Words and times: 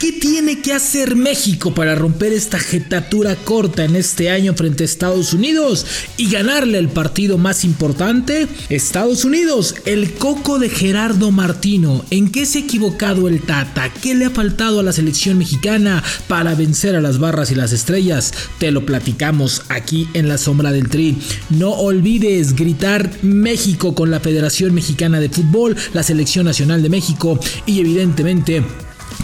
¿Qué 0.00 0.12
tiene 0.12 0.62
que 0.62 0.72
hacer 0.72 1.14
México 1.14 1.74
para 1.74 1.94
romper 1.94 2.32
esta 2.32 2.58
jetatura 2.58 3.36
corta 3.36 3.84
en 3.84 3.96
este 3.96 4.30
año 4.30 4.54
frente 4.54 4.82
a 4.82 4.86
Estados 4.86 5.34
Unidos 5.34 5.84
y 6.16 6.30
ganarle 6.30 6.78
el 6.78 6.88
partido 6.88 7.36
más 7.36 7.66
importante? 7.66 8.48
Estados 8.70 9.26
Unidos, 9.26 9.74
el 9.84 10.14
coco 10.14 10.58
de 10.58 10.70
Gerardo 10.70 11.30
Martino. 11.32 12.02
¿En 12.08 12.32
qué 12.32 12.46
se 12.46 12.56
ha 12.56 12.62
equivocado 12.62 13.28
el 13.28 13.42
Tata? 13.42 13.92
¿Qué 13.92 14.14
le 14.14 14.24
ha 14.24 14.30
faltado 14.30 14.80
a 14.80 14.82
la 14.82 14.94
selección 14.94 15.36
mexicana 15.36 16.02
para 16.28 16.54
vencer 16.54 16.96
a 16.96 17.02
las 17.02 17.18
barras 17.18 17.50
y 17.50 17.54
las 17.54 17.72
estrellas? 17.72 18.32
Te 18.58 18.70
lo 18.70 18.86
platicamos 18.86 19.64
aquí 19.68 20.08
en 20.14 20.28
la 20.28 20.38
sombra 20.38 20.72
del 20.72 20.88
tri. 20.88 21.18
No 21.50 21.72
olvides 21.72 22.56
gritar 22.56 23.10
México 23.20 23.94
con 23.94 24.10
la 24.10 24.20
Federación 24.20 24.72
Mexicana 24.72 25.20
de 25.20 25.28
Fútbol, 25.28 25.76
la 25.92 26.02
Selección 26.02 26.46
Nacional 26.46 26.82
de 26.82 26.88
México 26.88 27.38
y 27.66 27.80
evidentemente 27.80 28.64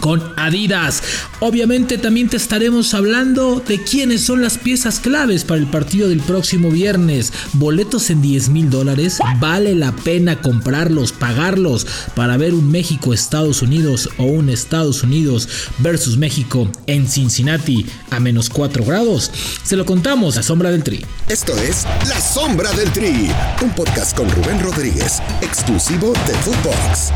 con 0.01 0.23
Adidas. 0.37 1.03
Obviamente 1.41 1.99
también 1.99 2.29
te 2.29 2.37
estaremos 2.37 2.95
hablando 2.95 3.63
de 3.67 3.83
quiénes 3.83 4.23
son 4.23 4.43
las 4.43 4.59
piezas 4.59 5.01
claves 5.01 5.45
para 5.45 5.61
el 5.61 5.67
partido 5.67 6.09
del 6.09 6.21
próximo 6.21 6.71
viernes. 6.71 7.33
Boletos 7.55 8.11
en 8.11 8.23
10 8.23 8.49
mil 8.51 8.71
dólares. 8.71 9.19
Vale 9.39 9.75
la 9.75 9.93
pena 9.93 10.41
comprarlos, 10.41 11.13
pagarlos 11.13 11.87
para 12.15 12.37
ver 12.37 12.55
un 12.55 12.71
México-Estados 12.71 13.63
Unidos 13.63 14.09
o 14.19 14.25
un 14.25 14.49
Estados 14.49 15.03
Unidos 15.03 15.49
versus 15.79 16.17
México 16.17 16.71
en 16.87 17.09
Cincinnati 17.09 17.87
a 18.11 18.21
menos 18.21 18.49
4 18.49 18.85
grados. 18.85 19.31
Se 19.63 19.77
lo 19.77 19.85
contamos 19.85 20.37
a 20.37 20.43
Sombra 20.43 20.71
del 20.71 20.83
Tri. 20.83 21.05
Esto 21.29 21.57
es 21.59 21.85
La 22.09 22.21
Sombra 22.21 22.73
del 22.73 22.91
Tri, 22.93 23.31
un 23.63 23.71
podcast 23.71 24.17
con 24.17 24.31
Rubén 24.31 24.61
Rodríguez, 24.61 25.21
exclusivo 25.43 26.13
de 26.27 26.35
Footbox. 26.35 27.13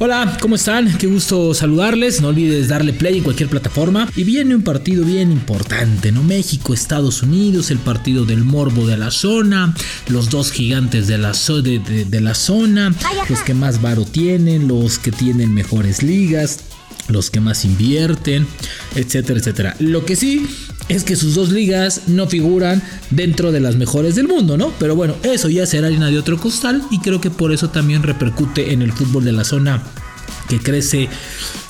Hola, 0.00 0.38
¿cómo 0.40 0.54
están? 0.54 0.96
Qué 0.96 1.08
gusto 1.08 1.52
saludarles. 1.54 2.20
No 2.20 2.28
olvides 2.28 2.68
darle 2.68 2.92
play 2.92 3.18
en 3.18 3.24
cualquier 3.24 3.48
plataforma. 3.48 4.08
Y 4.14 4.22
viene 4.22 4.54
un 4.54 4.62
partido 4.62 5.04
bien 5.04 5.32
importante, 5.32 6.12
¿no? 6.12 6.22
México, 6.22 6.72
Estados 6.72 7.24
Unidos, 7.24 7.72
el 7.72 7.78
partido 7.78 8.24
del 8.24 8.44
morbo 8.44 8.86
de 8.86 8.96
la 8.96 9.10
zona, 9.10 9.74
los 10.06 10.30
dos 10.30 10.52
gigantes 10.52 11.08
de 11.08 11.18
la, 11.18 11.32
de, 11.32 12.20
la 12.20 12.34
zona, 12.34 12.94
los 13.28 13.40
que 13.40 13.54
más 13.54 13.82
varo 13.82 14.04
tienen, 14.04 14.68
los 14.68 15.00
que 15.00 15.10
tienen 15.10 15.52
mejores 15.52 16.04
ligas, 16.04 16.60
los 17.08 17.28
que 17.30 17.40
más 17.40 17.64
invierten, 17.64 18.46
etcétera, 18.94 19.40
etcétera. 19.40 19.76
Lo 19.80 20.04
que 20.04 20.14
sí 20.14 20.46
es 20.88 21.04
que 21.04 21.16
sus 21.16 21.34
dos 21.34 21.50
ligas 21.50 22.02
no 22.06 22.26
figuran 22.26 22.82
dentro 23.10 23.52
de 23.52 23.60
las 23.60 23.76
mejores 23.76 24.14
del 24.14 24.28
mundo, 24.28 24.56
¿no? 24.56 24.72
Pero 24.78 24.96
bueno, 24.96 25.14
eso 25.22 25.48
ya 25.48 25.66
será 25.66 25.88
harina 25.88 26.10
de 26.10 26.18
otro 26.18 26.38
costal 26.38 26.82
y 26.90 27.00
creo 27.00 27.20
que 27.20 27.30
por 27.30 27.52
eso 27.52 27.70
también 27.70 28.02
repercute 28.02 28.72
en 28.72 28.82
el 28.82 28.92
fútbol 28.92 29.24
de 29.24 29.32
la 29.32 29.44
zona 29.44 29.82
que 30.48 30.58
crece 30.58 31.08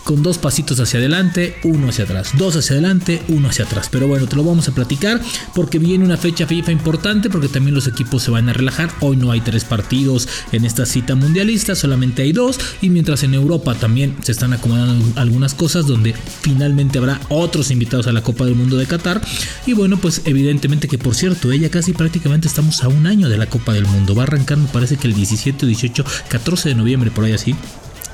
con 0.09 0.23
dos 0.23 0.39
pasitos 0.39 0.81
hacia 0.81 1.01
adelante, 1.01 1.57
uno 1.65 1.91
hacia 1.91 2.05
atrás, 2.05 2.31
dos 2.39 2.57
hacia 2.57 2.73
adelante, 2.73 3.21
uno 3.29 3.51
hacia 3.51 3.67
atrás. 3.67 3.91
Pero 3.93 4.09
bueno, 4.09 4.27
te 4.27 4.37
lo 4.37 4.43
vamos 4.43 4.67
a 4.67 4.75
platicar 4.75 5.21
porque 5.55 5.79
viene 5.79 6.03
una 6.03 6.17
fecha 6.17 6.47
FIFA 6.47 6.73
importante 6.73 7.29
porque 7.29 7.49
también 7.49 7.75
los 7.75 7.87
equipos 7.87 8.23
se 8.23 8.31
van 8.31 8.49
a 8.49 8.55
relajar. 8.55 8.91
Hoy 9.01 9.19
no 9.19 9.31
hay 9.31 9.43
tres 9.43 9.67
partidos 9.67 10.27
en 10.51 10.65
esta 10.65 10.87
cita 10.87 11.15
mundialista, 11.15 11.75
solamente 11.75 12.23
hay 12.23 12.33
dos 12.33 12.59
y 12.81 12.89
mientras 12.89 13.23
en 13.23 13.35
Europa 13.35 13.75
también 13.75 14.17
se 14.23 14.33
están 14.33 14.55
acomodando 14.55 15.21
algunas 15.21 15.53
cosas 15.53 15.87
donde 15.87 16.15
finalmente 16.41 16.97
habrá 16.97 17.21
otros 17.29 17.71
invitados 17.71 18.07
a 18.07 18.13
la 18.13 18.23
Copa 18.23 18.47
del 18.47 18.55
Mundo 18.55 18.79
de 18.79 18.87
Qatar. 18.87 19.21
Y 19.67 19.75
bueno, 19.75 19.99
pues 19.99 20.23
evidentemente 20.25 20.89
que 20.89 20.97
por 20.97 21.15
cierto, 21.15 21.53
ella 21.53 21.69
casi 21.69 21.93
prácticamente 21.93 22.49
estamos 22.49 22.83
a 22.83 22.89
un 22.89 23.07
año 23.07 23.29
de 23.29 23.37
la 23.37 23.45
Copa 23.45 23.75
del 23.75 23.85
Mundo. 23.85 24.15
Va 24.15 24.23
a 24.23 24.27
arrancar 24.27 24.57
me 24.57 24.69
parece 24.69 24.97
que 24.97 25.07
el 25.07 25.13
17, 25.13 25.67
18, 25.67 26.03
14 26.31 26.71
de 26.71 26.75
noviembre, 26.75 27.11
por 27.11 27.27
ahí 27.27 27.33
así. 27.35 27.55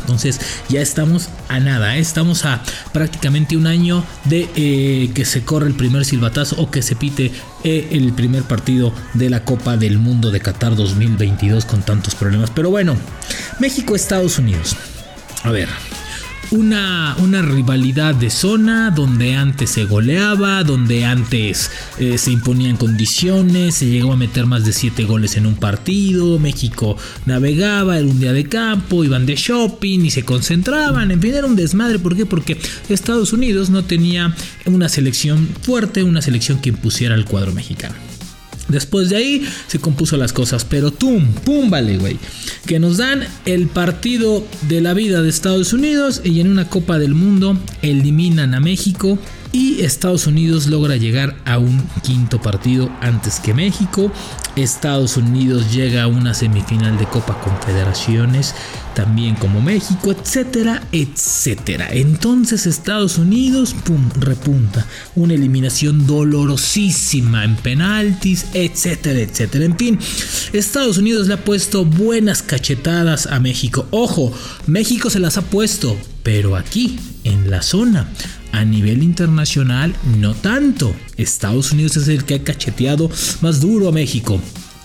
Entonces 0.04 0.38
ya 0.68 0.82
estamos 0.82 1.30
a 1.48 1.60
nada, 1.60 1.96
¿eh? 1.96 2.00
estamos 2.00 2.44
a 2.44 2.62
prácticamente 2.92 3.56
un 3.56 3.66
año 3.66 4.04
de 4.24 4.50
eh, 4.54 5.10
que 5.14 5.24
se 5.24 5.44
corre 5.44 5.66
el 5.66 5.74
primer 5.74 6.04
silbatazo 6.04 6.60
o 6.60 6.70
que 6.70 6.82
se 6.82 6.94
pite 6.94 7.32
eh, 7.64 7.88
el 7.90 8.12
primer 8.12 8.42
partido 8.42 8.92
de 9.14 9.30
la 9.30 9.44
Copa 9.44 9.78
del 9.78 9.98
Mundo 9.98 10.30
de 10.30 10.40
Qatar 10.40 10.76
2022 10.76 11.64
con 11.64 11.82
tantos 11.82 12.14
problemas. 12.14 12.50
Pero 12.50 12.68
bueno, 12.68 12.96
México-Estados 13.60 14.38
Unidos. 14.38 14.76
A 15.42 15.50
ver, 15.50 15.68
una, 16.50 17.16
una, 17.18 17.42
rivalidad 17.42 18.14
de 18.14 18.30
zona 18.30 18.90
donde 18.90 19.34
antes 19.34 19.70
se 19.70 19.84
goleaba, 19.84 20.64
donde 20.64 21.04
antes 21.04 21.70
eh, 21.98 22.18
se 22.18 22.30
imponían 22.30 22.76
condiciones, 22.76 23.76
se 23.76 23.86
llegó 23.86 24.12
a 24.12 24.16
meter 24.16 24.46
más 24.46 24.64
de 24.64 24.72
7 24.72 25.04
goles 25.04 25.36
en 25.36 25.46
un 25.46 25.56
partido, 25.56 26.38
México 26.38 26.96
navegaba, 27.26 27.98
era 27.98 28.06
un 28.06 28.20
día 28.20 28.32
de 28.32 28.44
campo, 28.44 29.04
iban 29.04 29.26
de 29.26 29.36
shopping 29.36 30.00
y 30.00 30.10
se 30.10 30.24
concentraban, 30.24 31.10
en 31.10 31.20
fin, 31.20 31.34
era 31.34 31.46
un 31.46 31.56
desmadre, 31.56 31.98
¿por 31.98 32.16
qué? 32.16 32.26
Porque 32.26 32.58
Estados 32.88 33.32
Unidos 33.32 33.70
no 33.70 33.84
tenía 33.84 34.34
una 34.66 34.88
selección 34.88 35.48
fuerte, 35.62 36.02
una 36.02 36.22
selección 36.22 36.60
que 36.60 36.70
impusiera 36.70 37.14
el 37.14 37.24
cuadro 37.24 37.52
mexicano. 37.52 38.03
Después 38.68 39.10
de 39.10 39.16
ahí 39.16 39.48
se 39.66 39.78
compuso 39.78 40.16
las 40.16 40.32
cosas, 40.32 40.64
pero 40.64 40.90
tum, 40.90 41.32
pum, 41.44 41.70
vale, 41.70 41.98
güey. 41.98 42.18
Que 42.66 42.78
nos 42.78 42.96
dan 42.96 43.26
el 43.44 43.68
partido 43.68 44.44
de 44.68 44.80
la 44.80 44.94
vida 44.94 45.22
de 45.22 45.28
Estados 45.28 45.72
Unidos 45.72 46.22
y 46.24 46.40
en 46.40 46.50
una 46.50 46.68
Copa 46.68 46.98
del 46.98 47.14
Mundo 47.14 47.58
eliminan 47.82 48.54
a 48.54 48.60
México 48.60 49.18
y 49.54 49.82
Estados 49.82 50.26
Unidos 50.26 50.66
logra 50.66 50.96
llegar 50.96 51.36
a 51.44 51.58
un 51.58 51.80
quinto 52.02 52.42
partido 52.42 52.90
antes 53.00 53.38
que 53.38 53.54
México. 53.54 54.10
Estados 54.56 55.16
Unidos 55.16 55.72
llega 55.72 56.02
a 56.02 56.06
una 56.08 56.34
semifinal 56.34 56.98
de 56.98 57.06
Copa 57.06 57.40
Confederaciones, 57.40 58.52
también 58.96 59.36
como 59.36 59.60
México, 59.60 60.10
etcétera, 60.10 60.82
etcétera. 60.90 61.88
Entonces 61.92 62.66
Estados 62.66 63.16
Unidos, 63.16 63.76
pum, 63.84 64.10
repunta. 64.18 64.88
Una 65.14 65.34
eliminación 65.34 66.04
dolorosísima 66.04 67.44
en 67.44 67.54
penaltis, 67.54 68.46
etcétera, 68.54 69.20
etcétera. 69.20 69.66
En 69.66 69.78
fin, 69.78 70.00
Estados 70.52 70.98
Unidos 70.98 71.28
le 71.28 71.34
ha 71.34 71.44
puesto 71.44 71.84
buenas 71.84 72.42
cachetadas 72.42 73.28
a 73.28 73.38
México. 73.38 73.86
Ojo, 73.92 74.32
México 74.66 75.10
se 75.10 75.20
las 75.20 75.38
ha 75.38 75.42
puesto, 75.42 75.96
pero 76.24 76.56
aquí, 76.56 76.98
en 77.22 77.52
la 77.52 77.62
zona 77.62 78.08
a 78.54 78.64
nivel 78.64 79.02
internacional, 79.02 79.94
no 80.18 80.34
tanto. 80.34 80.94
Estados 81.16 81.72
Unidos 81.72 81.96
es 81.96 82.06
el 82.06 82.24
que 82.24 82.36
ha 82.36 82.44
cacheteado 82.44 83.10
más 83.40 83.60
duro 83.60 83.88
a 83.88 83.92
México 83.92 84.40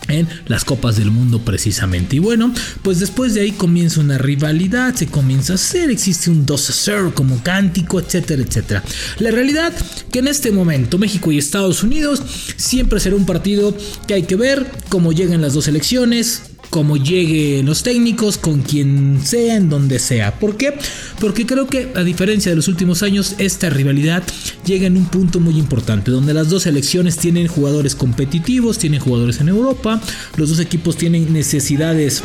en 0.08 0.28
las 0.48 0.66
copas 0.66 0.98
del 0.98 1.12
mundo 1.12 1.46
precisamente. 1.46 2.16
Y 2.16 2.20
bueno, 2.20 2.52
pues 2.82 3.00
después 3.00 3.36
de 3.36 3.42
ahí 3.42 3.52
comienza 3.52 4.00
una 4.00 4.18
rivalidad, 4.18 4.96
se 4.96 5.06
comienza 5.06 5.54
a 5.54 5.56
hacer, 5.56 5.92
existe 5.92 6.32
un 6.32 6.48
2 6.48 6.70
a 6.70 6.74
0 6.74 7.12
como 7.14 7.44
cántico, 7.44 8.00
etcétera, 8.00 8.42
etcétera. 8.42 8.84
La 9.20 9.30
realidad 9.30 9.72
que 10.12 10.18
en 10.18 10.28
este 10.30 10.52
momento 10.52 10.98
México 10.98 11.32
y 11.32 11.38
Estados 11.38 11.84
Unidos 11.84 12.24
siempre 12.56 13.00
será 13.00 13.16
un 13.16 13.28
partido 13.28 13.78
que 14.08 14.16
hay 14.16 14.24
que 14.24 14.36
ver 14.36 14.66
cómo 14.90 15.12
llegan 15.12 15.44
las 15.44 15.54
dos 15.54 15.68
elecciones, 15.68 16.42
como 16.70 16.98
lleguen 16.98 17.66
los 17.66 17.84
técnicos, 17.84 18.38
con 18.38 18.62
quien 18.62 19.22
sea, 19.24 19.56
en 19.56 19.70
donde 19.70 20.00
sea. 20.00 20.40
¿Por 20.40 20.56
qué? 20.56 20.74
Porque 21.20 21.46
creo 21.46 21.68
que 21.68 21.92
a 21.96 22.04
diferencia 22.04 22.52
de 22.52 22.56
los 22.56 22.68
últimos 22.68 23.02
años, 23.04 23.36
esta 23.38 23.70
rivalidad 23.70 24.24
llega 24.66 24.88
en 24.88 24.98
un 24.98 25.06
punto 25.06 25.40
muy 25.40 25.58
importante, 25.58 26.12
donde 26.12 26.34
las 26.34 26.50
dos 26.50 26.64
selecciones 26.64 27.18
tienen 27.18 27.48
jugadores 27.48 27.96
competitivos, 27.96 28.78
tienen 28.78 29.00
jugadores 29.00 29.42
en 29.42 29.50
Europa, 29.50 30.02
los 30.38 30.50
dos 30.50 30.60
equipos 30.60 30.96
tienen 30.96 31.34
necesidades 31.34 32.24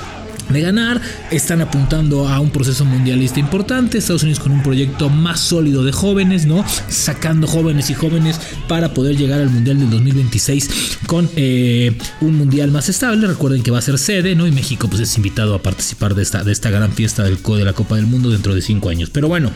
de 0.49 0.60
ganar. 0.60 1.00
Están 1.31 1.60
apuntando 1.60 2.28
a 2.28 2.41
un 2.41 2.50
proceso 2.50 2.84
mundialista 2.84 3.41
importante. 3.41 3.99
Estados 3.99 4.22
Unidos 4.22 4.41
con 4.41 4.53
un 4.53 4.62
proyecto 4.62 5.09
más 5.09 5.41
sólido 5.41 5.84
de 5.84 5.93
jóvenes, 5.93 6.47
¿no? 6.47 6.65
Sacando 6.88 7.47
jóvenes 7.47 7.91
y 7.91 7.94
jóvenes 7.94 8.41
para 8.69 8.94
poder 8.94 9.16
llegar 9.16 9.41
al 9.41 9.50
Mundial 9.50 9.78
del 9.78 9.91
2026 9.91 10.99
con 11.06 11.28
eh, 11.37 11.97
un 12.21 12.37
mundial 12.37 12.71
más 12.71 12.88
estable. 12.88 13.27
Recuerden 13.27 13.62
que 13.62 13.71
va 13.71 13.78
a 13.78 13.83
ser 13.83 13.99
sede, 13.99 14.34
¿no? 14.34 14.47
Y 14.47 14.53
México 14.53 14.88
pues 14.88 15.00
es 15.00 15.16
invitado 15.16 15.54
a 15.54 15.62
participar 15.62 16.15
de 16.15 16.22
esta, 16.22 16.44
de 16.44 16.53
esta 16.53 16.71
gran 16.71 16.93
fiesta 16.93 17.25
del, 17.25 17.43
de 17.43 17.65
la 17.65 17.72
Copa 17.72 17.97
del 17.97 18.06
Mundo 18.06 18.31
dentro 18.31 18.54
de 18.54 18.62
cinco 18.62 18.88
años. 18.88 19.10
Pero 19.10 19.28
bueno, 19.28 19.50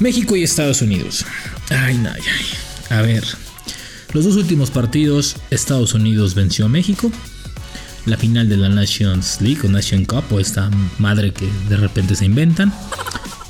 México 0.00 0.36
y 0.36 0.42
Estados 0.42 0.82
Unidos. 0.82 1.24
Ay, 1.70 1.98
ay, 2.04 2.22
ay. 2.22 2.96
A 2.96 3.02
ver. 3.02 3.24
Los 4.12 4.24
dos 4.24 4.36
últimos 4.36 4.70
partidos, 4.70 5.36
Estados 5.50 5.94
Unidos 5.94 6.34
venció 6.34 6.66
a 6.66 6.68
México 6.68 7.10
la 8.06 8.16
final 8.16 8.48
de 8.48 8.56
la 8.56 8.68
Nations 8.68 9.40
League 9.40 9.60
o 9.64 9.68
Nation 9.68 10.04
Cup 10.04 10.24
o 10.30 10.40
esta 10.40 10.70
madre 10.98 11.32
que 11.32 11.48
de 11.68 11.76
repente 11.76 12.14
se 12.14 12.24
inventan. 12.24 12.72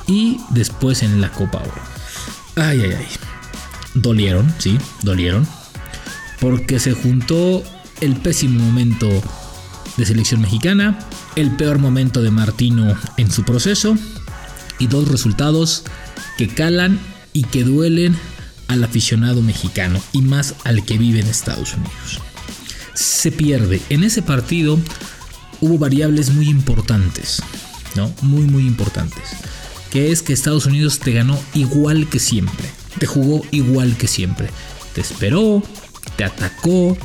Y 0.06 0.38
después 0.50 1.02
en 1.02 1.20
la 1.20 1.30
Copa 1.30 1.58
Oro. 1.58 1.82
Ay, 2.56 2.82
ay, 2.82 2.92
ay. 2.98 3.06
Dolieron, 3.94 4.52
sí, 4.58 4.78
dolieron. 5.02 5.46
Porque 6.40 6.80
se 6.80 6.92
juntó 6.92 7.62
el 8.00 8.16
pésimo 8.16 8.62
momento 8.64 9.08
de 9.96 10.06
selección 10.06 10.40
mexicana, 10.40 10.98
el 11.36 11.54
peor 11.56 11.78
momento 11.78 12.20
de 12.20 12.30
Martino 12.30 12.96
en 13.16 13.30
su 13.30 13.44
proceso 13.44 13.96
y 14.78 14.88
dos 14.88 15.08
resultados 15.08 15.84
que 16.36 16.48
calan 16.48 16.98
y 17.32 17.44
que 17.44 17.62
duelen 17.62 18.16
al 18.68 18.82
aficionado 18.82 19.42
mexicano 19.42 20.00
y 20.12 20.22
más 20.22 20.54
al 20.64 20.84
que 20.84 20.98
vive 20.98 21.20
en 21.20 21.28
Estados 21.28 21.74
Unidos 21.74 22.31
se 22.94 23.32
pierde. 23.32 23.80
En 23.88 24.04
ese 24.04 24.22
partido 24.22 24.78
hubo 25.60 25.78
variables 25.78 26.30
muy 26.30 26.48
importantes, 26.48 27.42
¿no? 27.94 28.12
Muy, 28.22 28.42
muy 28.42 28.66
importantes. 28.66 29.22
que 29.90 30.10
es 30.10 30.22
que 30.22 30.32
Estados 30.32 30.64
Unidos 30.64 31.00
te 31.00 31.12
ganó 31.12 31.38
igual 31.52 32.08
que 32.08 32.18
siempre, 32.18 32.70
te 32.98 33.06
jugó 33.06 33.42
igual 33.50 33.94
que 33.98 34.08
siempre, 34.08 34.48
te 34.94 35.02
esperó, 35.02 35.62
te 36.16 36.24
atacó, 36.24 36.96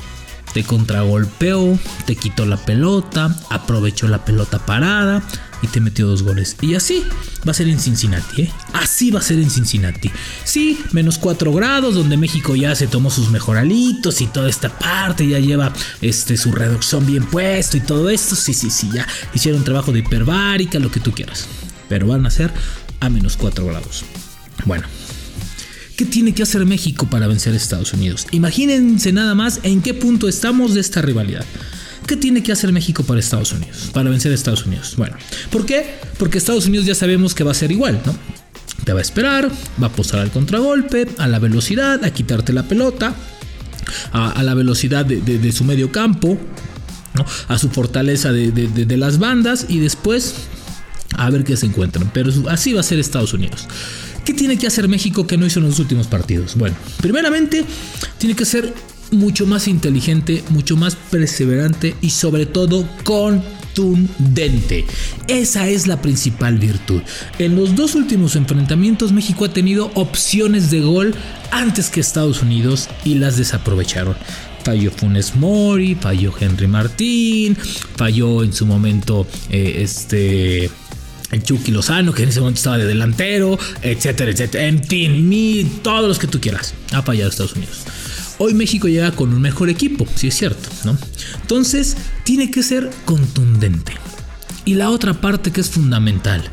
te 0.53 0.63
contragolpeó, 0.63 1.77
te 2.05 2.15
quitó 2.15 2.45
la 2.45 2.55
pelota, 2.55 3.35
aprovechó 3.49 4.07
la 4.07 4.23
pelota 4.23 4.65
parada 4.65 5.21
y 5.61 5.67
te 5.67 5.79
metió 5.79 6.07
dos 6.07 6.23
goles. 6.23 6.55
Y 6.61 6.75
así 6.75 7.03
va 7.47 7.51
a 7.51 7.53
ser 7.53 7.67
en 7.67 7.79
Cincinnati, 7.79 8.43
¿eh? 8.43 8.51
Así 8.73 9.11
va 9.11 9.19
a 9.19 9.23
ser 9.23 9.39
en 9.39 9.49
Cincinnati. 9.49 10.11
Sí, 10.43 10.79
menos 10.91 11.17
4 11.17 11.53
grados, 11.53 11.95
donde 11.95 12.17
México 12.17 12.55
ya 12.55 12.75
se 12.75 12.87
tomó 12.87 13.09
sus 13.09 13.29
mejoralitos 13.29 14.21
y 14.21 14.27
toda 14.27 14.49
esta 14.49 14.69
parte, 14.69 15.27
ya 15.27 15.39
lleva 15.39 15.73
este, 16.01 16.37
su 16.37 16.51
reducción 16.51 17.05
bien 17.05 17.25
puesto 17.25 17.77
y 17.77 17.81
todo 17.81 18.09
esto. 18.09 18.35
Sí, 18.35 18.53
sí, 18.53 18.69
sí, 18.69 18.89
ya 18.93 19.07
hicieron 19.33 19.63
trabajo 19.63 19.91
de 19.91 19.99
hiperbárica, 19.99 20.79
lo 20.79 20.91
que 20.91 20.99
tú 20.99 21.11
quieras. 21.11 21.47
Pero 21.89 22.07
van 22.07 22.25
a 22.25 22.31
ser 22.31 22.51
a 22.99 23.09
menos 23.09 23.37
4 23.37 23.65
grados. 23.65 24.03
Bueno, 24.65 24.87
¿Qué 25.97 26.05
tiene 26.05 26.35
que 26.35 26.43
hacer 26.43 26.63
México 26.63 27.07
para 27.09 27.25
vencer 27.25 27.53
a 27.53 27.57
Estados 27.57 27.91
Unidos? 27.91 28.27
Imagínense 28.29 29.11
nada 29.11 29.33
más 29.33 29.61
en 29.63 29.81
qué 29.81 29.95
punto 29.95 30.27
estamos 30.27 30.75
de 30.75 30.79
esta 30.79 31.01
rivalidad. 31.01 31.43
¿Qué 32.07 32.15
tiene 32.15 32.41
que 32.41 32.51
hacer 32.51 32.71
México 32.71 33.03
para 33.03 33.19
Estados 33.19 33.51
Unidos? 33.51 33.89
Para 33.93 34.09
vencer 34.09 34.31
a 34.31 34.35
Estados 34.35 34.65
Unidos. 34.65 34.95
Bueno, 34.97 35.15
¿por 35.51 35.65
qué? 35.65 35.99
Porque 36.17 36.37
Estados 36.37 36.65
Unidos 36.65 36.85
ya 36.85 36.95
sabemos 36.95 37.35
que 37.35 37.43
va 37.43 37.51
a 37.51 37.53
ser 37.53 37.71
igual, 37.71 38.01
¿no? 38.05 38.15
Te 38.85 38.93
va 38.93 38.99
a 38.99 39.01
esperar, 39.01 39.51
va 39.81 39.87
a 39.87 39.91
posar 39.91 40.21
al 40.21 40.31
contragolpe, 40.31 41.07
a 41.17 41.27
la 41.27 41.39
velocidad, 41.39 42.03
a 42.05 42.09
quitarte 42.11 42.53
la 42.53 42.63
pelota, 42.63 43.13
a, 44.13 44.41
la 44.41 44.53
velocidad 44.53 45.05
de, 45.05 45.51
su 45.51 45.65
medio 45.65 45.91
campo, 45.91 46.37
¿no? 47.13 47.25
a 47.49 47.57
su 47.57 47.69
fortaleza 47.69 48.31
de 48.31 48.97
las 48.97 49.19
bandas 49.19 49.65
y 49.67 49.79
después 49.79 50.35
a 51.15 51.29
ver 51.29 51.43
qué 51.43 51.57
se 51.57 51.65
encuentran. 51.65 52.09
Pero 52.13 52.31
así 52.49 52.73
va 52.73 52.79
a 52.81 52.83
ser 52.83 52.99
Estados 52.99 53.33
Unidos. 53.33 53.67
¿Qué 54.25 54.33
tiene 54.33 54.57
que 54.57 54.67
hacer 54.67 54.87
México 54.87 55.25
que 55.25 55.37
no 55.37 55.45
hizo 55.45 55.59
en 55.59 55.67
los 55.67 55.79
últimos 55.79 56.07
partidos? 56.07 56.55
Bueno, 56.55 56.75
primeramente 57.01 57.65
tiene 58.17 58.35
que 58.35 58.45
ser 58.45 58.73
mucho 59.11 59.45
más 59.45 59.67
inteligente, 59.67 60.43
mucho 60.49 60.75
más 60.75 60.95
perseverante 60.95 61.95
y 62.01 62.09
sobre 62.11 62.45
todo 62.45 62.87
contundente. 63.03 64.85
Esa 65.27 65.67
es 65.67 65.87
la 65.87 66.01
principal 66.01 66.57
virtud. 66.57 67.01
En 67.39 67.55
los 67.55 67.75
dos 67.75 67.95
últimos 67.95 68.35
enfrentamientos 68.35 69.11
México 69.11 69.45
ha 69.45 69.53
tenido 69.53 69.91
opciones 69.93 70.71
de 70.71 70.81
gol 70.81 71.15
antes 71.51 71.89
que 71.89 71.99
Estados 71.99 72.41
Unidos 72.41 72.89
y 73.05 73.15
las 73.15 73.37
desaprovecharon. 73.37 74.15
Falló 74.63 74.91
Funes 74.91 75.35
Mori, 75.35 75.95
falló 75.95 76.33
Henry 76.37 76.67
Martín, 76.67 77.55
falló 77.95 78.43
en 78.43 78.51
su 78.51 78.65
momento 78.65 79.25
eh, 79.49 79.77
este 79.79 80.69
Chucky 81.43 81.71
Lozano, 81.71 82.13
que 82.13 82.23
en 82.23 82.29
ese 82.29 82.39
momento 82.39 82.57
estaba 82.57 82.77
de 82.77 82.85
delantero, 82.85 83.57
etcétera, 83.81 84.31
etcétera. 84.31 84.65
En 84.65 84.83
fin, 84.83 85.79
todos 85.83 86.07
los 86.07 86.19
que 86.19 86.27
tú 86.27 86.39
quieras. 86.39 86.73
Ha 86.91 87.01
fallado 87.01 87.29
Estados 87.29 87.53
Unidos. 87.53 87.85
Hoy 88.39 88.53
México 88.53 88.87
llega 88.87 89.11
con 89.11 89.33
un 89.33 89.41
mejor 89.41 89.69
equipo, 89.69 90.05
si 90.15 90.27
es 90.27 90.35
cierto, 90.35 90.69
¿no? 90.85 90.97
Entonces, 91.41 91.97
tiene 92.23 92.51
que 92.51 92.61
ser 92.61 92.89
contundente. 93.05 93.93
Y 94.65 94.75
la 94.75 94.89
otra 94.89 95.15
parte 95.21 95.51
que 95.51 95.61
es 95.61 95.69
fundamental, 95.69 96.43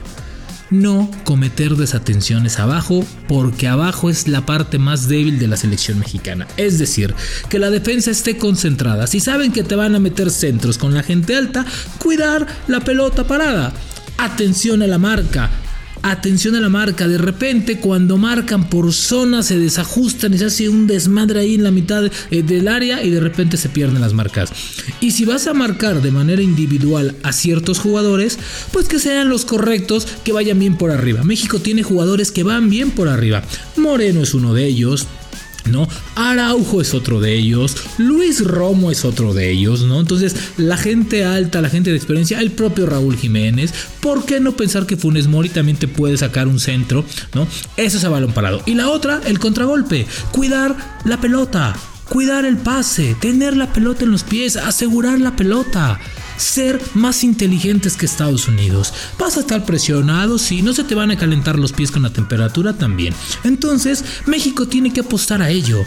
no 0.71 1.11
cometer 1.25 1.77
desatenciones 1.77 2.59
abajo, 2.59 3.05
porque 3.29 3.69
abajo 3.69 4.09
es 4.09 4.29
la 4.29 4.47
parte 4.47 4.79
más 4.79 5.09
débil 5.09 5.39
de 5.39 5.49
la 5.49 5.57
selección 5.57 5.99
mexicana. 5.99 6.47
Es 6.57 6.79
decir, 6.79 7.15
que 7.49 7.59
la 7.59 7.71
defensa 7.71 8.11
esté 8.11 8.39
concentrada. 8.39 9.07
Si 9.07 9.21
saben 9.21 9.53
que 9.53 9.63
te 9.63 9.77
van 9.77 9.95
a 9.95 10.01
meter 10.01 10.31
centros 10.31 10.79
con 10.79 10.95
la 10.95 11.03
gente 11.03 11.37
alta, 11.37 11.67
cuidar 11.99 12.47
la 12.67 12.81
pelota 12.81 13.27
parada. 13.27 13.73
Atención 14.17 14.83
a 14.83 14.87
la 14.87 14.99
marca. 14.99 15.51
Atención 16.07 16.55
a 16.55 16.61
la 16.61 16.69
marca. 16.69 17.09
De 17.09 17.17
repente, 17.17 17.79
cuando 17.79 18.19
marcan 18.19 18.69
por 18.69 18.93
zona, 18.93 19.43
se 19.43 19.59
desajustan 19.59 20.35
y 20.35 20.39
se 20.39 20.45
hace 20.45 20.69
un 20.69 20.87
desmadre 20.87 21.41
ahí 21.41 21.55
en 21.55 21.65
la 21.65 21.71
mitad 21.71 22.05
eh, 22.31 22.43
del 22.43 22.69
área 22.69 23.03
y 23.03 23.09
de 23.09 23.21
repente 23.21 23.57
se 23.57 23.71
pierden 23.71 24.03
las 24.03 24.13
marcas. 24.13 24.53
Y 25.01 25.13
si 25.13 25.25
vas 25.25 25.47
a 25.47 25.55
marcar 25.55 26.03
de 26.03 26.11
manera 26.11 26.43
individual 26.43 27.17
a 27.23 27.33
ciertos 27.33 27.79
jugadores, 27.79 28.39
pues 28.71 28.87
que 28.87 28.99
sean 28.99 29.31
los 29.31 29.47
correctos, 29.47 30.07
que 30.25 30.33
vayan 30.35 30.59
bien 30.59 30.77
por 30.77 30.91
arriba. 30.91 31.25
México 31.25 31.59
tiene 31.61 31.83
jugadores 31.83 32.33
que 32.33 32.43
van 32.43 32.69
bien 32.69 32.91
por 32.91 33.09
arriba. 33.09 33.43
Moreno 33.79 34.21
es 34.21 34.35
uno 34.35 34.53
de 34.53 34.67
ellos. 34.67 35.07
¿No? 35.71 35.89
Araujo 36.15 36.81
es 36.81 36.95
otro 36.95 37.21
de 37.21 37.35
ellos, 37.35 37.77
Luis 37.99 38.45
Romo 38.45 38.91
es 38.91 39.05
otro 39.05 39.35
de 39.35 39.51
ellos, 39.51 39.83
¿no? 39.83 40.01
Entonces, 40.01 40.37
la 40.57 40.77
gente 40.77 41.25
alta, 41.25 41.61
la 41.61 41.71
gente 41.71 41.91
de 41.91 41.97
experiencia, 41.97 42.41
el 42.41 42.53
propio 42.53 42.87
Raúl 42.87 43.17
Jiménez, 43.17 43.73
¿por 44.01 44.25
qué 44.25 44.41
no 44.41 44.53
pensar 44.53 44.87
que 44.87 44.97
Funes 44.97 45.27
Mori 45.27 45.49
también 45.49 45.77
te 45.77 45.89
puede 45.89 46.17
sacar 46.17 46.49
un 46.49 46.61
centro, 46.61 47.05
¿no? 47.35 47.47
Eso 47.77 47.99
es 47.99 48.05
a 48.05 48.09
balón 48.09 48.33
parado. 48.33 48.63
Y 48.67 48.75
la 48.75 48.89
otra, 48.89 49.21
el 49.27 49.39
contragolpe, 49.39 50.07
cuidar 50.33 50.77
la 51.05 51.21
pelota, 51.21 51.75
cuidar 52.09 52.45
el 52.45 52.57
pase, 52.57 53.17
tener 53.21 53.57
la 53.57 53.73
pelota 53.73 54.05
en 54.05 54.13
los 54.13 54.23
pies, 54.23 54.57
asegurar 54.57 55.21
la 55.21 55.37
pelota 55.37 56.01
ser 56.37 56.81
más 56.95 57.25
inteligentes 57.25 57.97
que 57.97 58.07
Estados 58.07 58.49
Unidos. 58.49 58.93
Vas 59.19 59.37
a 59.37 59.41
estar 59.41 59.65
presionado, 59.65 60.39
si 60.39 60.63
no 60.63 60.73
se 60.73 60.85
te 60.85 60.95
van 60.95 61.11
a 61.11 61.19
calentar 61.19 61.59
los 61.59 61.73
pies 61.73 61.91
con 61.91 62.03
la 62.03 62.13
temperatura 62.13 62.75
también. 62.75 63.15
Entonces, 63.45 64.05
México 64.27 64.67
tiene 64.67 64.93
que 64.93 65.01
apostar 65.01 65.43
a 65.43 65.51
ello, 65.51 65.83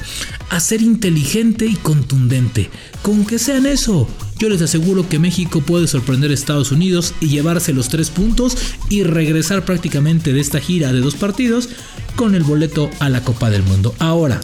a 0.50 0.60
ser 0.60 0.82
inteligente 0.82 1.66
y 1.66 1.76
contundente. 1.76 2.70
Con 3.02 3.26
que 3.26 3.40
sean 3.40 3.66
eso, 3.66 4.08
yo 4.40 4.50
les 4.50 4.62
aseguro 4.62 5.08
que 5.10 5.20
México 5.20 5.62
puede 5.62 5.88
sorprender 5.88 6.32
a 6.32 6.34
Estados 6.34 6.72
Unidos 6.72 7.14
y 7.22 7.28
llevarse 7.28 7.74
los 7.74 7.90
tres 7.90 8.10
puntos 8.10 8.58
y 8.90 9.04
regresar 9.04 9.66
prácticamente 9.66 10.34
de 10.34 10.40
esta 10.40 10.60
gira 10.60 10.94
de 10.94 11.00
dos 11.00 11.16
partidos 11.16 11.70
con 12.16 12.36
el 12.36 12.44
boleto 12.44 12.90
a 13.00 13.10
la 13.10 13.24
Copa 13.24 13.50
del 13.50 13.64
Mundo. 13.64 13.96
Ahora, 14.00 14.40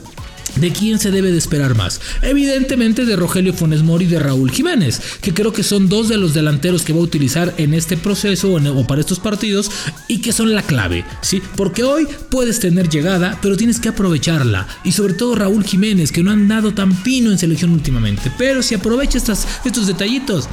¿De 0.55 0.71
quién 0.71 0.99
se 0.99 1.11
debe 1.11 1.31
de 1.31 1.37
esperar 1.37 1.75
más? 1.75 1.99
Evidentemente 2.21 3.05
de 3.05 3.15
Rogelio 3.15 3.53
Funes 3.53 3.81
Mori 3.83 4.05
y 4.05 4.07
de 4.07 4.19
Raúl 4.19 4.51
Jiménez, 4.51 5.01
que 5.21 5.33
creo 5.33 5.51
que 5.51 5.63
son 5.63 5.89
dos 5.89 6.09
de 6.09 6.17
los 6.17 6.33
delanteros 6.33 6.83
que 6.83 6.93
va 6.93 6.99
a 6.99 7.03
utilizar 7.03 7.53
en 7.57 7.73
este 7.73 7.97
proceso 7.97 8.53
o, 8.53 8.87
para 8.87 9.01
estos 9.01 9.19
partidos 9.19 9.71
y 10.07 10.19
que 10.19 10.31
son 10.31 10.53
la 10.53 10.61
clave, 10.61 11.05
¿sí? 11.21 11.41
Porque 11.55 11.83
hoy 11.83 12.07
puedes 12.29 12.59
tener 12.59 12.89
llegada, 12.89 13.39
pero 13.41 13.57
tienes 13.57 13.79
que 13.79 13.89
aprovecharla. 13.89 14.67
Y 14.83 14.91
sobre 14.91 15.13
todo 15.13 15.35
Raúl 15.35 15.63
Jiménez, 15.63 16.11
que 16.11 16.23
no 16.23 16.31
han 16.31 16.47
dado 16.47 16.73
tan 16.73 16.93
pino 17.03 17.31
en 17.31 17.39
selección 17.39 17.71
últimamente. 17.71 18.31
Pero 18.37 18.61
si 18.61 18.75
aprovecha 18.75 19.17
estos 19.17 19.87
detallitos, 19.87 20.47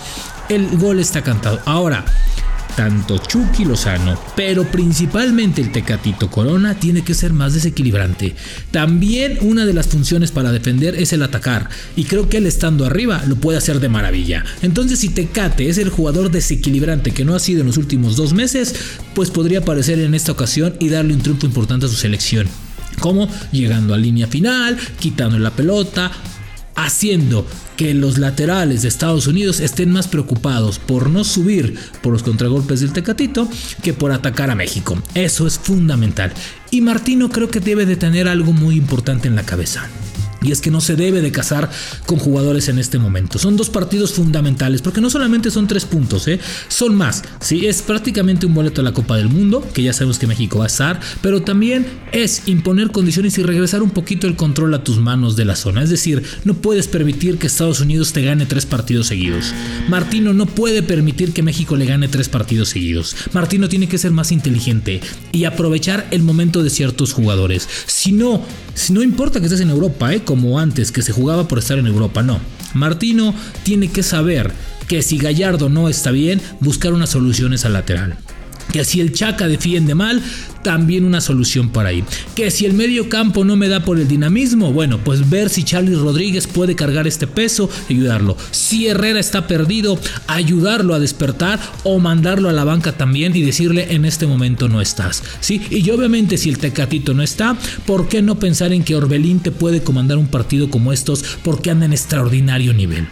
el 0.49 0.77
gol 0.79 0.99
está 0.99 1.23
cantado. 1.23 1.61
Ahora, 1.65 2.05
tanto 2.81 3.19
Chucky 3.19 3.67
Lozano, 3.67 4.19
pero 4.35 4.65
principalmente 4.65 5.61
el 5.61 5.71
Tecatito 5.71 6.31
Corona 6.31 6.77
tiene 6.77 7.05
que 7.05 7.13
ser 7.13 7.35
más 7.35 7.53
desequilibrante. 7.53 8.35
También 8.71 9.37
una 9.43 9.67
de 9.67 9.75
las 9.75 9.89
funciones 9.89 10.31
para 10.31 10.51
defender 10.51 10.95
es 10.95 11.13
el 11.13 11.23
atacar, 11.23 11.69
y 11.95 12.05
creo 12.05 12.31
que 12.31 12.39
él 12.39 12.47
estando 12.47 12.87
arriba 12.87 13.23
lo 13.27 13.37
puede 13.37 13.59
hacer 13.59 13.81
de 13.81 13.91
maravilla. 13.91 14.47
Entonces 14.63 15.01
si 15.01 15.11
Tecate 15.11 15.69
es 15.69 15.77
el 15.77 15.91
jugador 15.91 16.31
desequilibrante 16.31 17.11
que 17.11 17.27
no 17.27 17.35
ha 17.35 17.39
sido 17.39 17.61
en 17.61 17.67
los 17.67 17.77
últimos 17.77 18.17
dos 18.17 18.33
meses, 18.33 18.75
pues 19.15 19.31
podría 19.31 19.59
aparecer 19.59 19.99
en 19.99 20.15
esta 20.15 20.33
ocasión 20.33 20.75
y 20.81 20.89
darle 20.89 21.13
un 21.13 21.21
triunfo 21.21 21.45
importante 21.45 21.85
a 21.85 21.91
su 21.91 21.97
selección. 21.97 22.49
Como 22.99 23.29
llegando 23.53 23.93
a 23.93 23.99
línea 23.99 24.27
final, 24.27 24.79
quitando 24.99 25.39
la 25.39 25.51
pelota, 25.51 26.11
haciendo 26.85 27.47
que 27.77 27.95
los 27.95 28.19
laterales 28.19 28.83
de 28.83 28.89
Estados 28.89 29.27
Unidos 29.27 29.61
estén 29.61 29.91
más 29.91 30.09
preocupados 30.09 30.79
por 30.79 31.09
no 31.09 31.25
subir 31.25 31.79
por 32.03 32.13
los 32.13 32.23
contragolpes 32.23 32.81
del 32.81 32.93
Tecatito 32.93 33.49
que 33.83 33.93
por 33.93 34.13
atacar 34.13 34.51
a 34.51 34.55
México. 34.55 35.03
Eso 35.15 35.47
es 35.47 35.59
fundamental. 35.59 36.33
Y 36.71 36.83
Martino 36.83 37.31
creo 37.31 37.49
que 37.51 37.61
debe 37.61 37.87
de 37.87 37.97
tener 37.97 38.29
algo 38.29 38.53
muy 38.53 38.77
importante 38.77 39.29
en 39.29 39.37
la 39.37 39.45
cabeza. 39.45 39.89
Y 40.43 40.53
es 40.53 40.61
que 40.61 40.71
no 40.71 40.81
se 40.81 40.97
debe 40.97 41.21
de 41.21 41.33
casar 41.33 41.71
con 42.07 42.19
jugadores 42.19 42.69
en 42.69 42.79
este 42.79 42.99
momento. 42.99 43.39
Son 43.39 43.57
dos 43.57 43.71
partidos 43.71 44.13
fundamentales, 44.13 44.83
porque 44.83 45.01
no 45.01 45.11
solamente 45.11 45.51
son 45.51 45.67
tres 45.67 45.85
puntos, 45.85 46.29
¿eh? 46.29 46.41
son 46.69 46.95
más. 46.95 47.23
¿sí? 47.41 47.67
Es 47.67 47.83
prácticamente 47.83 48.47
un 48.47 48.55
boleto 48.55 48.81
a 48.81 48.85
la 48.85 48.93
Copa 48.93 49.17
del 49.17 49.29
Mundo, 49.29 49.67
que 49.75 49.83
ya 49.83 49.93
sabemos 49.93 50.19
que 50.19 50.27
México 50.27 50.59
va 50.59 50.65
a 50.65 50.69
estar, 50.69 51.01
pero 51.21 51.43
también 51.43 51.87
es 52.13 52.43
imponer 52.47 52.91
condiciones 52.91 53.37
y 53.39 53.43
regresar 53.43 53.83
un 53.83 53.91
poquito 53.91 54.27
el 54.27 54.37
control 54.37 54.75
a 54.75 54.85
tus 54.85 54.99
manos 54.99 55.37
de 55.37 55.45
la 55.45 55.57
zona. 55.57 55.83
Es 55.83 55.91
decir, 55.91 56.23
no 56.45 56.55
puedes 56.55 56.89
permitir 56.89 57.39
que 57.39 57.47
Estados 57.47 57.81
Unidos 57.81 58.13
te 58.13 58.23
gane 58.23 58.47
tres 58.47 58.67
partidos 58.67 59.09
seguidos. 59.09 59.53
Martino 59.89 60.33
no 60.33 60.47
puede 60.47 60.83
permitir 60.83 61.33
que 61.33 61.43
México 61.43 61.77
le 61.77 61.87
gane 61.87 62.09
tres 62.09 62.29
partidos 62.29 62.71
seguidos. 62.71 63.17
Martino 63.33 63.69
tiene 63.69 63.89
que 63.89 63.99
ser 63.99 64.11
más 64.11 64.33
inteligente 64.33 65.01
y 65.33 65.45
aprovechar 65.45 66.07
el 66.11 66.23
momento 66.23 66.63
de 66.63 66.71
ciertos 66.71 67.13
jugadores. 67.13 67.69
Si 67.87 68.13
no, 68.13 68.43
si 68.75 68.93
no 68.93 69.03
importa 69.03 69.41
que 69.41 69.47
estés 69.47 69.61
en 69.61 69.71
Europa, 69.71 70.15
¿eh? 70.15 70.23
Como 70.31 70.61
antes, 70.61 70.93
que 70.93 71.03
se 71.03 71.11
jugaba 71.11 71.49
por 71.49 71.59
estar 71.59 71.77
en 71.81 71.89
Europa, 71.89 72.23
no. 72.23 72.39
Martino 72.73 73.35
tiene 73.65 73.91
que 73.91 74.05
saber 74.05 74.53
que 74.87 75.03
si 75.03 75.19
Gallardo 75.19 75.69
no 75.69 75.89
está 75.89 76.13
bien, 76.13 76.41
buscar 76.61 76.93
unas 76.93 77.11
soluciones 77.11 77.65
al 77.65 77.73
lateral. 77.73 78.17
Que 78.73 78.85
si 78.85 79.01
el 79.01 79.13
Chaca 79.13 79.49
defiende 79.49 79.95
mal, 79.95 80.23
también 80.63 81.05
una 81.05 81.21
solución 81.21 81.71
para 81.71 81.91
ahí. 81.91 82.05
Que 82.35 82.51
si 82.51 82.67
el 82.67 82.75
medio 82.75 83.09
campo 83.09 83.45
no 83.45 83.57
me 83.57 83.69
da 83.69 83.85
por 83.85 83.99
el 83.99 84.09
dinamismo, 84.09 84.73
bueno, 84.73 84.99
pues 84.99 85.29
ver 85.31 85.49
si 85.49 85.65
Charlie 85.65 85.95
Rodríguez 85.95 86.47
puede 86.47 86.77
cargar 86.77 87.07
este 87.07 87.27
peso 87.27 87.71
ayudarlo. 87.89 88.37
Si 88.51 88.87
Herrera 88.87 89.21
está 89.21 89.47
perdido, 89.47 89.99
ayudarlo 90.27 90.95
a 90.95 91.01
despertar 91.01 91.61
o 91.85 91.99
mandarlo 91.99 92.49
a 92.49 92.53
la 92.53 92.65
banca 92.65 92.93
también 92.93 93.35
y 93.35 93.43
decirle 93.43 93.95
en 93.95 94.05
este 94.05 94.27
momento 94.27 94.69
no 94.69 94.81
estás. 94.81 95.23
¿sí? 95.41 95.61
Y 95.71 95.89
obviamente 95.91 96.39
si 96.39 96.51
el 96.51 96.59
Tecatito 96.59 97.15
no 97.15 97.23
está, 97.23 97.57
¿por 97.87 98.09
qué 98.09 98.23
no 98.23 98.39
pensar 98.39 98.73
en 98.73 98.85
que 98.85 98.97
Orbelín 98.97 99.41
te 99.41 99.51
puede 99.51 99.83
comandar 99.83 100.19
un 100.19 100.29
partido 100.29 100.71
como 100.71 100.93
estos 100.93 101.25
porque 101.43 101.71
anda 101.71 101.87
en 101.87 101.93
extraordinario 101.93 102.73
nivel? 102.75 103.09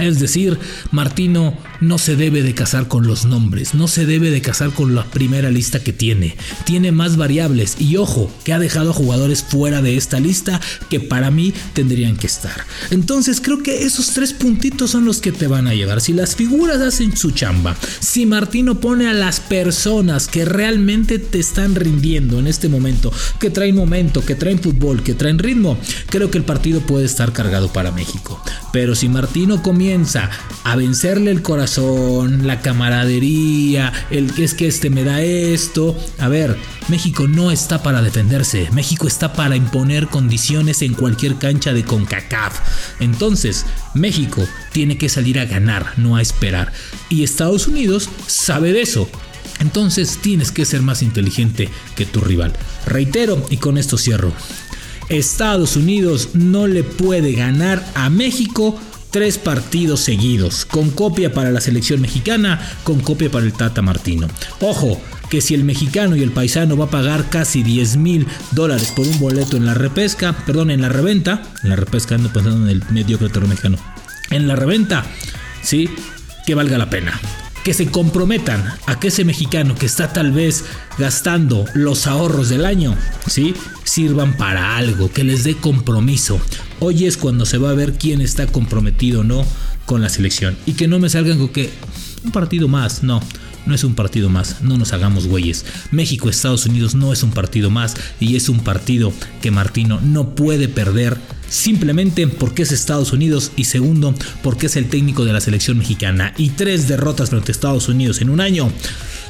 Es 0.00 0.18
decir, 0.18 0.58
Martino 0.90 1.54
no 1.80 1.98
se 1.98 2.16
debe 2.16 2.42
de 2.42 2.54
casar 2.54 2.88
con 2.88 3.06
los 3.06 3.24
nombres, 3.24 3.74
no 3.74 3.88
se 3.88 4.06
debe 4.06 4.30
de 4.30 4.42
casar 4.42 4.70
con 4.70 4.94
la 4.94 5.04
primera 5.04 5.50
lista 5.50 5.82
que 5.82 5.92
tiene. 5.92 6.36
Tiene 6.64 6.92
más 6.92 7.16
variables 7.16 7.76
y 7.78 7.96
ojo, 7.96 8.32
que 8.44 8.52
ha 8.52 8.58
dejado 8.58 8.90
a 8.90 8.94
jugadores 8.94 9.42
fuera 9.42 9.82
de 9.82 9.96
esta 9.96 10.20
lista 10.20 10.60
que 10.88 11.00
para 11.00 11.30
mí 11.30 11.52
tendrían 11.72 12.16
que 12.16 12.26
estar. 12.26 12.64
Entonces 12.90 13.40
creo 13.40 13.62
que 13.62 13.84
esos 13.84 14.12
tres 14.12 14.32
puntitos 14.32 14.90
son 14.90 15.04
los 15.04 15.20
que 15.20 15.32
te 15.32 15.46
van 15.46 15.66
a 15.66 15.74
llevar. 15.74 16.00
Si 16.00 16.12
las 16.12 16.36
figuras 16.36 16.80
hacen 16.80 17.16
su 17.16 17.30
chamba, 17.32 17.76
si 18.00 18.26
Martino 18.26 18.80
pone 18.80 19.08
a 19.08 19.14
las 19.14 19.40
personas 19.40 20.26
que 20.26 20.44
realmente 20.44 21.18
te 21.18 21.38
están 21.38 21.74
rindiendo 21.74 22.38
en 22.38 22.46
este 22.46 22.68
momento, 22.68 23.12
que 23.38 23.50
traen 23.50 23.76
momento, 23.76 24.24
que 24.24 24.34
traen 24.34 24.58
fútbol, 24.60 25.02
que 25.02 25.14
traen 25.14 25.38
ritmo, 25.38 25.78
creo 26.08 26.30
que 26.30 26.38
el 26.38 26.44
partido 26.44 26.80
puede 26.80 27.06
estar 27.06 27.32
cargado 27.32 27.72
para 27.72 27.92
México. 27.92 28.42
Pero 28.72 28.94
si 28.94 29.08
Martino 29.08 29.62
comienza 29.62 29.89
a 30.64 30.76
vencerle 30.76 31.32
el 31.32 31.42
corazón, 31.42 32.46
la 32.46 32.60
camaradería, 32.60 33.92
el 34.10 34.32
que 34.32 34.44
es 34.44 34.54
que 34.54 34.68
este 34.68 34.88
me 34.88 35.02
da 35.02 35.20
esto, 35.20 35.96
a 36.18 36.28
ver, 36.28 36.56
México 36.88 37.26
no 37.26 37.50
está 37.50 37.82
para 37.82 38.00
defenderse, 38.00 38.68
México 38.70 39.08
está 39.08 39.32
para 39.32 39.56
imponer 39.56 40.06
condiciones 40.06 40.82
en 40.82 40.94
cualquier 40.94 41.38
cancha 41.38 41.72
de 41.72 41.82
CONCACAF. 41.82 42.60
Entonces, 43.00 43.66
México 43.94 44.46
tiene 44.72 44.96
que 44.96 45.08
salir 45.08 45.40
a 45.40 45.44
ganar, 45.44 45.94
no 45.96 46.14
a 46.14 46.22
esperar. 46.22 46.72
Y 47.08 47.24
Estados 47.24 47.66
Unidos 47.66 48.08
sabe 48.28 48.72
de 48.72 48.82
eso. 48.82 49.08
Entonces 49.58 50.18
tienes 50.22 50.52
que 50.52 50.64
ser 50.64 50.82
más 50.82 51.02
inteligente 51.02 51.68
que 51.96 52.06
tu 52.06 52.20
rival. 52.20 52.52
Reitero 52.86 53.44
y 53.50 53.56
con 53.56 53.76
esto 53.76 53.98
cierro. 53.98 54.32
Estados 55.08 55.74
Unidos 55.74 56.30
no 56.34 56.68
le 56.68 56.84
puede 56.84 57.32
ganar 57.32 57.84
a 57.96 58.08
México 58.10 58.78
tres 59.10 59.38
partidos 59.38 60.00
seguidos, 60.00 60.64
con 60.64 60.90
copia 60.90 61.32
para 61.32 61.50
la 61.50 61.60
selección 61.60 62.00
mexicana, 62.00 62.60
con 62.84 63.00
copia 63.00 63.30
para 63.30 63.44
el 63.44 63.52
Tata 63.52 63.82
Martino. 63.82 64.28
Ojo, 64.60 65.00
que 65.28 65.40
si 65.40 65.54
el 65.54 65.64
mexicano 65.64 66.16
y 66.16 66.22
el 66.22 66.32
paisano 66.32 66.76
va 66.76 66.86
a 66.86 66.90
pagar 66.90 67.30
casi 67.30 67.62
10 67.62 67.96
mil 67.96 68.26
dólares 68.50 68.92
por 68.94 69.06
un 69.06 69.18
boleto 69.18 69.56
en 69.56 69.66
la 69.66 69.74
repesca, 69.74 70.36
perdón, 70.44 70.70
en 70.70 70.82
la 70.82 70.88
reventa, 70.88 71.42
en 71.62 71.70
la 71.70 71.76
repesca 71.76 72.16
ando 72.16 72.32
pensando 72.32 72.64
en 72.64 72.70
el 72.70 72.82
mediocre 72.90 73.28
mexicano, 73.46 73.78
en 74.30 74.48
la 74.48 74.56
reventa, 74.56 75.06
sí, 75.62 75.88
que 76.46 76.54
valga 76.54 76.78
la 76.78 76.90
pena 76.90 77.20
que 77.70 77.74
se 77.74 77.86
comprometan 77.86 78.64
a 78.86 78.98
que 78.98 79.06
ese 79.06 79.24
mexicano 79.24 79.76
que 79.76 79.86
está 79.86 80.12
tal 80.12 80.32
vez 80.32 80.64
gastando 80.98 81.64
los 81.72 82.08
ahorros 82.08 82.48
del 82.48 82.66
año, 82.66 82.96
¿sí? 83.28 83.54
sirvan 83.84 84.36
para 84.36 84.76
algo, 84.76 85.12
que 85.12 85.22
les 85.22 85.44
dé 85.44 85.54
compromiso. 85.54 86.40
Hoy 86.80 87.06
es 87.06 87.16
cuando 87.16 87.46
se 87.46 87.58
va 87.58 87.70
a 87.70 87.74
ver 87.74 87.92
quién 87.92 88.22
está 88.22 88.48
comprometido 88.48 89.20
o 89.20 89.22
no 89.22 89.46
con 89.86 90.02
la 90.02 90.08
selección. 90.08 90.56
Y 90.66 90.72
que 90.72 90.88
no 90.88 90.98
me 90.98 91.10
salgan 91.10 91.38
con 91.38 91.50
que 91.50 91.70
un 92.24 92.32
partido 92.32 92.66
más, 92.66 93.04
no. 93.04 93.20
No 93.66 93.76
es 93.76 93.84
un 93.84 93.94
partido 93.94 94.28
más, 94.28 94.62
no 94.62 94.76
nos 94.76 94.92
hagamos 94.92 95.28
güeyes. 95.28 95.64
México-Estados 95.92 96.66
Unidos 96.66 96.96
no 96.96 97.12
es 97.12 97.22
un 97.22 97.30
partido 97.30 97.70
más 97.70 97.94
y 98.18 98.34
es 98.34 98.48
un 98.48 98.64
partido 98.64 99.12
que 99.40 99.52
Martino 99.52 100.00
no 100.02 100.34
puede 100.34 100.66
perder 100.66 101.18
simplemente 101.50 102.26
porque 102.26 102.62
es 102.62 102.72
Estados 102.72 103.12
Unidos 103.12 103.52
y 103.56 103.64
segundo 103.64 104.14
porque 104.42 104.66
es 104.66 104.76
el 104.76 104.88
técnico 104.88 105.26
de 105.26 105.34
la 105.34 105.42
selección 105.42 105.76
mexicana 105.76 106.32
y 106.38 106.50
tres 106.50 106.88
derrotas 106.88 107.28
frente 107.28 107.50
a 107.50 107.52
Estados 107.52 107.88
Unidos 107.88 108.22
en 108.22 108.30
un 108.30 108.40
año. 108.40 108.72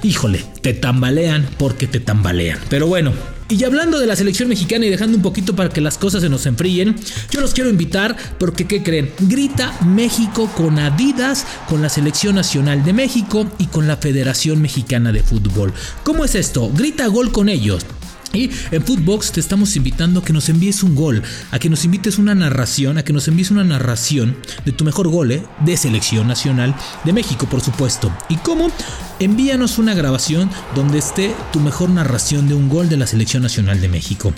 Híjole, 0.04 0.44
te 0.62 0.72
tambalean 0.72 1.48
porque 1.58 1.86
te 1.86 2.00
tambalean. 2.00 2.58
Pero 2.68 2.86
bueno, 2.86 3.12
y 3.50 3.64
hablando 3.64 3.98
de 3.98 4.06
la 4.06 4.14
selección 4.14 4.48
mexicana 4.48 4.86
y 4.86 4.90
dejando 4.90 5.16
un 5.16 5.22
poquito 5.22 5.56
para 5.56 5.70
que 5.70 5.80
las 5.80 5.98
cosas 5.98 6.22
se 6.22 6.28
nos 6.28 6.46
enfríen, 6.46 6.94
yo 7.32 7.40
los 7.40 7.52
quiero 7.52 7.68
invitar 7.68 8.16
porque, 8.38 8.66
¿qué 8.66 8.82
creen? 8.82 9.10
Grita 9.18 9.76
México 9.84 10.50
con 10.56 10.78
Adidas, 10.78 11.44
con 11.68 11.82
la 11.82 11.88
Selección 11.88 12.36
Nacional 12.36 12.84
de 12.84 12.92
México 12.92 13.50
y 13.58 13.66
con 13.66 13.88
la 13.88 13.96
Federación 13.96 14.62
Mexicana 14.62 15.10
de 15.10 15.24
Fútbol. 15.24 15.74
¿Cómo 16.04 16.24
es 16.24 16.36
esto? 16.36 16.70
Grita 16.72 17.08
gol 17.08 17.32
con 17.32 17.48
ellos. 17.48 17.84
Y 18.32 18.50
en 18.70 18.82
Footbox 18.82 19.32
te 19.32 19.40
estamos 19.40 19.74
invitando 19.76 20.20
a 20.20 20.24
que 20.24 20.32
nos 20.32 20.48
envíes 20.48 20.82
un 20.82 20.94
gol, 20.94 21.22
a 21.50 21.58
que 21.58 21.68
nos 21.68 21.84
invites 21.84 22.18
una 22.18 22.34
narración, 22.34 22.96
a 22.96 23.04
que 23.04 23.12
nos 23.12 23.26
envíes 23.26 23.50
una 23.50 23.64
narración 23.64 24.36
de 24.64 24.72
tu 24.72 24.84
mejor 24.84 25.08
gol 25.08 25.32
¿eh? 25.32 25.42
de 25.64 25.76
selección 25.76 26.28
nacional 26.28 26.74
de 27.04 27.12
México, 27.12 27.46
por 27.50 27.60
supuesto. 27.60 28.12
¿Y 28.28 28.36
cómo? 28.36 28.70
Envíanos 29.18 29.78
una 29.78 29.94
grabación 29.94 30.48
donde 30.76 30.98
esté 30.98 31.34
tu 31.52 31.58
mejor 31.58 31.90
narración 31.90 32.48
de 32.48 32.54
un 32.54 32.68
gol 32.68 32.88
de 32.88 32.98
la 32.98 33.06
selección 33.06 33.42
nacional 33.42 33.80
de 33.80 33.88
México. 33.88 34.32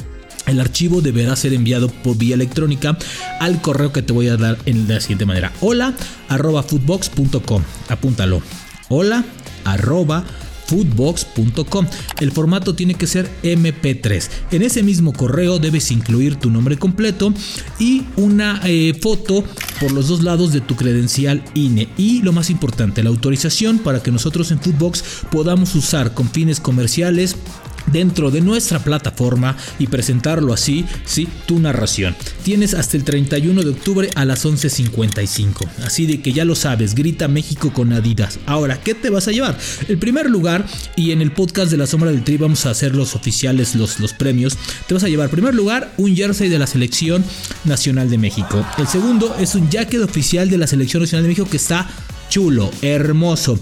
El 0.47 0.61
archivo 0.61 1.03
deberá 1.03 1.37
ser 1.37 1.53
enviado 1.53 1.89
por 1.89 2.17
vía 2.17 2.35
electrónica 2.35 2.97
al 3.41 3.61
correo 3.61 3.93
que 3.93 4.03
te 4.03 4.13
voy 4.13 4.29
a 4.29 4.37
dar 4.37 4.59
en 4.67 4.89
la 4.89 5.01
siguiente 5.01 5.27
manera. 5.27 5.53
Hola 5.61 5.95
arroba 6.29 6.63
footbox.com. 6.63 7.63
Apúntalo. 7.89 8.43
Hola 8.89 9.25
arroba 9.65 10.25
foodbox.com. 10.73 11.87
El 12.21 12.33
formato 12.33 12.75
tiene 12.75 12.95
que 12.95 13.07
ser 13.07 13.29
MP3. 13.43 14.29
En 14.53 14.63
ese 14.63 14.83
mismo 14.83 15.13
correo 15.13 15.59
debes 15.59 15.91
incluir 15.91 16.37
tu 16.37 16.51
nombre 16.51 16.79
completo 16.79 17.35
y 17.79 18.05
una 18.17 18.63
eh, 18.65 18.99
foto 18.99 19.45
por 19.81 19.93
los 19.93 20.09
dos 20.09 20.23
lados 20.23 20.53
de 20.53 20.63
tu 20.63 20.75
credencial 20.75 21.45
INE. 21.55 21.89
Y 21.99 22.23
lo 22.23 22.33
más 22.33 22.49
importante, 22.49 23.03
la 23.03 23.11
autorización 23.11 23.81
para 23.81 24.03
que 24.03 24.11
nosotros 24.11 24.51
en 24.51 24.61
Foodbox 24.61 25.05
podamos 25.31 25.75
usar 25.75 26.15
con 26.15 26.31
fines 26.31 26.59
comerciales 26.59 27.37
dentro 27.87 28.31
de 28.31 28.41
nuestra 28.41 28.79
plataforma 28.79 29.57
y 29.79 29.87
presentarlo 29.87 30.53
así, 30.53 30.85
sí, 31.05 31.29
tu 31.47 31.59
narración. 31.59 32.15
Tienes 32.43 32.75
hasta 32.75 32.97
el 32.97 33.05
31 33.05 33.63
de 33.63 33.71
octubre 33.71 34.11
a 34.15 34.25
las 34.25 34.45
11.55. 34.45 35.69
Así 35.85 36.07
de 36.07 36.21
que 36.21 36.33
ya 36.33 36.45
lo 36.45 36.55
sabes, 36.55 36.95
grita 36.95 37.29
México 37.29 37.73
con 37.73 37.93
Adidas. 37.93 38.39
Ahora, 38.47 38.81
¿qué 38.81 38.95
te 38.95 39.11
vas 39.11 39.29
a 39.29 39.33
llevar? 39.33 39.59
El 39.89 39.99
primer 39.99 40.29
lugar, 40.31 40.67
y 40.97 41.13
en 41.13 41.23
el 41.23 41.33
podcast 41.33 41.71
de 41.71 41.77
la 41.77 41.87
sombra 41.87 42.11
del 42.11 42.25
tri 42.25 42.37
vamos 42.37 42.67
a 42.67 42.71
hacer 42.71 42.95
los 42.95 43.15
oficiales, 43.15 43.75
los, 43.75 44.01
los 44.01 44.13
premios, 44.13 44.57
te 44.87 44.95
vas 44.95 45.05
a 45.05 45.09
llevar, 45.09 45.31
primer 45.31 45.55
lugar, 45.55 45.93
un 45.97 46.15
jersey 46.15 46.49
de 46.49 46.59
la 46.59 46.67
selección 46.67 47.25
nacional 47.65 48.11
de 48.11 48.19
México. 48.19 48.65
El 48.79 48.87
segundo 48.87 49.35
es 49.39 49.55
un 49.55 49.71
jacket 49.71 50.03
oficial 50.03 50.49
de 50.49 50.59
la 50.59 50.67
selección 50.67 51.03
nacional 51.03 51.25
de 51.25 51.29
México 51.29 51.49
que 51.51 51.57
está 51.57 51.89
chulo, 52.29 52.71
hermoso. 52.83 53.59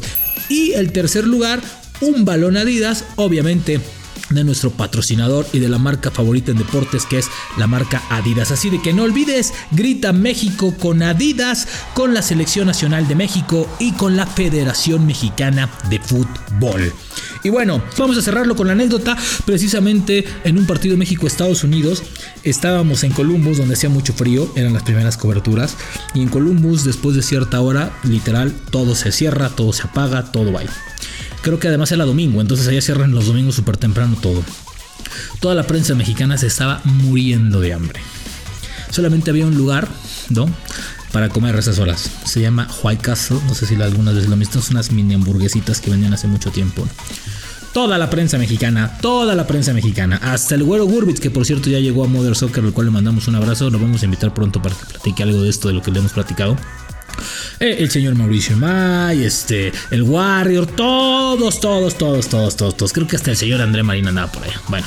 Y 0.49 0.73
el 0.73 0.93
tercer 0.93 1.27
lugar, 1.27 1.61
un 2.01 2.25
balón 2.25 2.57
Adidas, 2.57 3.05
obviamente 3.17 3.81
de 4.31 4.45
nuestro 4.45 4.71
patrocinador 4.71 5.47
y 5.53 5.59
de 5.59 5.69
la 5.69 5.79
marca 5.79 6.11
favorita 6.11 6.53
en 6.53 6.59
deportes 6.59 7.05
que 7.07 7.19
es 7.19 7.29
la 7.59 7.67
marca 7.67 8.03
Adidas. 8.11 8.51
Así 8.51 8.71
de 8.71 8.81
que 8.81 8.93
no 8.93 9.03
olvides, 9.03 9.53
grita 9.73 10.13
México 10.13 10.75
con 10.79 11.03
Adidas, 11.03 11.69
con 11.95 12.15
la 12.15 12.23
Selección 12.23 12.67
Nacional 12.67 13.09
de 13.09 13.15
México 13.15 13.69
y 13.79 13.93
con 13.93 14.17
la 14.17 14.27
Federación 14.27 15.07
Mexicana 15.07 15.71
de 15.89 16.01
Fútbol. 16.01 16.93
Y 17.43 17.49
bueno, 17.49 17.83
vamos 17.99 18.19
a 18.19 18.23
cerrarlo 18.23 18.57
con 18.57 18.67
la 18.67 18.75
anécdota. 18.75 19.17
Precisamente 19.45 20.25
en 20.45 20.59
un 20.59 20.67
partido 20.67 20.97
México-Estados 20.97 21.65
Unidos 21.65 22.03
estábamos 22.43 23.05
en 23.05 23.13
Columbus 23.13 23.59
donde 23.59 23.75
hacía 23.75 23.89
mucho 23.89 24.13
frío, 24.13 24.53
eran 24.57 24.73
las 24.73 24.83
primeras 24.83 25.17
coberturas. 25.17 25.77
Y 26.15 26.23
en 26.23 26.29
Columbus 26.29 26.85
después 26.85 27.17
de 27.17 27.23
cierta 27.23 27.61
hora, 27.61 27.93
literal, 28.05 28.55
todo 28.71 28.95
se 28.95 29.13
cierra, 29.13 29.49
todo 29.51 29.73
se 29.73 29.83
apaga, 29.83 30.31
todo 30.33 30.53
va. 30.53 30.61
Creo 31.43 31.59
que 31.59 31.69
además 31.69 31.91
era 31.93 32.05
domingo, 32.05 32.41
entonces 32.41 32.69
allá 32.69 32.83
cierran 32.83 33.13
los 33.13 33.27
domingos 33.27 33.55
súper 33.55 33.77
temprano 33.77 34.17
todo. 34.21 34.43
Toda 35.41 35.55
la 35.55 35.67
prensa 35.67 35.95
mexicana 35.95 36.37
se 36.37 36.47
estaba 36.47 36.81
muriendo 36.85 37.61
de 37.61 37.73
hambre. 37.73 38.01
Solamente 38.91 39.31
había 39.31 39.47
un 39.47 39.57
lugar, 39.57 39.89
¿no? 40.29 40.49
Para 41.13 41.29
comer 41.29 41.57
a 41.57 41.61
esas 41.61 41.79
horas. 41.79 42.11
Se 42.25 42.41
llama 42.41 42.69
White 42.83 43.03
Castle. 43.03 43.39
No 43.47 43.55
sé 43.55 43.67
si 43.67 43.75
algunas 43.77 44.15
veces 44.15 44.29
lo 44.29 44.35
han 44.35 44.41
visto. 44.41 44.61
Son 44.61 44.77
unas 44.77 44.93
mini 44.93 45.15
hamburguesitas 45.15 45.81
que 45.81 45.91
vendían 45.91 46.13
hace 46.13 46.29
mucho 46.29 46.51
tiempo. 46.51 46.87
Toda 47.73 47.99
la 47.99 48.11
prensa 48.11 48.37
mexicana, 48.37 48.99
toda 49.01 49.37
la 49.37 49.47
prensa 49.47 49.73
mexicana, 49.73 50.17
hasta 50.17 50.57
el 50.57 50.65
güero 50.65 50.87
Gurbitz, 50.87 51.21
que 51.21 51.31
por 51.31 51.47
cierto 51.47 51.71
ya 51.71 51.79
llegó 51.79 52.05
a 52.05 52.09
Mother 52.09 52.35
Soccer, 52.35 52.65
al 52.65 52.73
cual 52.73 52.87
le 52.87 52.93
mandamos 52.93 53.29
un 53.29 53.37
abrazo. 53.37 53.71
Lo 53.71 53.79
vamos 53.79 54.03
a 54.03 54.07
invitar 54.07 54.35
pronto 54.35 54.61
para 54.61 54.75
que 54.75 54.87
platique 54.87 55.23
algo 55.23 55.43
de 55.43 55.51
esto, 55.51 55.69
de 55.69 55.75
lo 55.75 55.83
que 55.83 55.93
le 55.93 56.01
hemos 56.01 56.13
platicado. 56.13 56.57
Eh, 57.63 57.77
el 57.81 57.91
señor 57.91 58.15
Mauricio 58.15 58.57
May, 58.57 59.23
este, 59.23 59.71
el 59.91 60.03
Warrior, 60.05 60.67
todos, 60.67 61.61
todos, 61.61 61.99
todos, 61.99 62.27
todos, 62.27 62.57
todos, 62.57 62.75
todos. 62.75 62.93
Creo 62.95 63.07
que 63.07 63.17
hasta 63.17 63.33
el 63.33 63.37
señor 63.37 63.61
André 63.61 63.83
Marina 63.83 64.09
andaba 64.09 64.33
por 64.33 64.45
allá. 64.45 64.63
Bueno, 64.69 64.87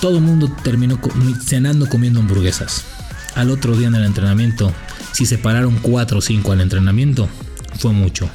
todo 0.00 0.18
el 0.18 0.22
mundo 0.22 0.56
terminó 0.62 1.00
cenando 1.44 1.88
comiendo 1.88 2.20
hamburguesas. 2.20 2.84
Al 3.34 3.50
otro 3.50 3.76
día 3.76 3.88
en 3.88 3.96
el 3.96 4.04
entrenamiento, 4.04 4.72
si 5.10 5.26
se 5.26 5.38
pararon 5.38 5.80
4 5.82 6.18
o 6.18 6.20
5 6.20 6.52
al 6.52 6.60
entrenamiento, 6.60 7.28
fue 7.80 7.90
mucho. 7.90 8.30